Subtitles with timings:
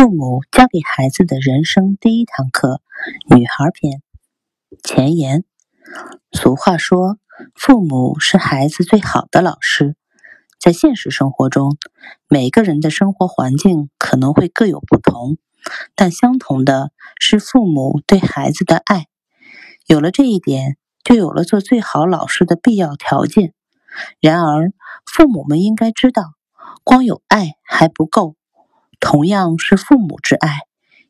[0.00, 2.80] 父母教给孩子的人生第一堂课，
[3.36, 4.00] 女孩篇
[4.82, 5.44] 前言。
[6.32, 7.18] 俗话说，
[7.54, 9.96] 父母是孩子最好的老师。
[10.58, 11.76] 在现实生活中，
[12.28, 15.36] 每个人的生活环境可能会各有不同，
[15.94, 19.04] 但相同的是父母对孩子的爱。
[19.86, 23.52] 有了这一点，就有了做最好老师的必要条件。
[24.18, 24.72] 然而，
[25.04, 26.32] 父母们应该知道，
[26.84, 28.36] 光有爱还不够。
[29.00, 30.60] 同样是父母之爱，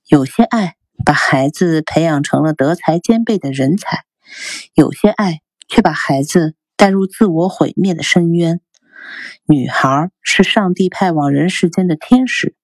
[0.09, 4.05] 有些爱把孩子培养成了德才兼备的人才，
[4.75, 8.61] 有些爱却把孩子带入自我毁灭的深渊。
[9.47, 12.55] 女孩是上帝派往人世间的天使，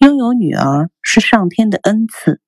[0.00, 2.40] 拥有女儿是上天的恩赐。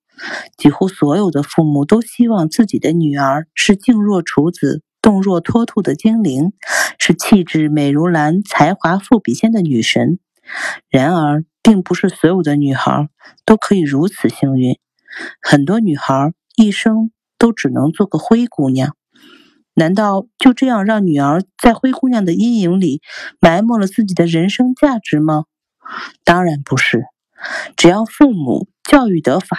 [0.56, 6.54] 几乎所有的父母都希望自己的女儿是静若处子、动若脱兔的精灵，
[6.98, 10.18] 是气质美如兰、才华富比仙的女神。
[10.88, 13.08] 然而，并不是所有的女孩
[13.44, 14.78] 都可以如此幸运，
[15.42, 18.96] 很多女孩一生都只能做个灰姑娘。
[19.74, 23.02] 难道就这样让女儿在灰姑娘的阴影里
[23.40, 25.44] 埋没了自己的人生价值吗？
[26.24, 27.04] 当然不是。
[27.76, 29.58] 只要父母教育得法，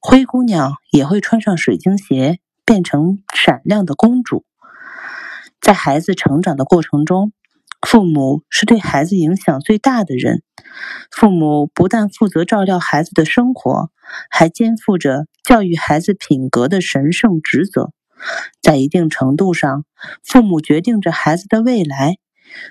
[0.00, 4.44] 灰姑娘也会穿上水晶鞋，变成闪亮的公主。
[5.60, 7.32] 在孩子成长的过程中。
[7.86, 10.42] 父母是对孩子影响最大的人。
[11.12, 13.90] 父母不但负责照料孩子的生活，
[14.28, 17.92] 还肩负着教育孩子品格的神圣职责。
[18.60, 19.84] 在一定程度上，
[20.24, 22.16] 父母决定着孩子的未来。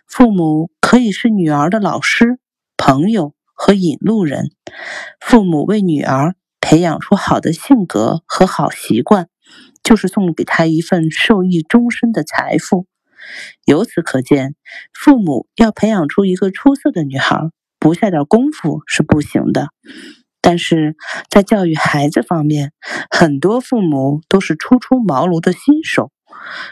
[0.05, 2.38] 父母可以是女儿的老师、
[2.75, 4.52] 朋友和引路人。
[5.22, 9.29] 父母为女儿培养出好的性格和好习惯，
[9.81, 12.85] 就是送给她一份受益终身的财富。
[13.66, 14.56] 由此可见，
[14.94, 19.70] 父母要培养出一个出色的女孩，不下点功夫是不行的。
[20.42, 20.95] 但是
[21.30, 22.72] 在教育孩子方面，
[23.09, 26.12] 很多父母都是初出茅庐的新手，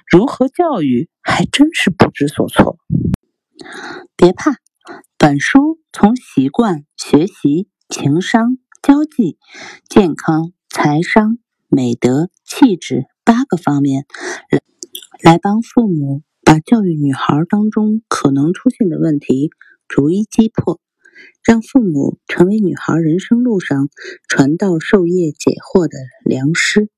[0.07, 2.77] 如何教育还真是不知所措。
[4.15, 4.57] 别怕，
[5.17, 9.39] 本书从习惯、学习、情商、交际、
[9.89, 14.05] 健康、财商、美德、气质八个方面
[14.51, 14.61] 来
[15.31, 16.21] 来帮父母。
[16.45, 19.49] 把教育女孩当中可能出现的问题
[19.87, 20.79] 逐一击破，
[21.43, 23.89] 让父母成为女孩人生路上
[24.27, 26.89] 传道授业解惑的良师。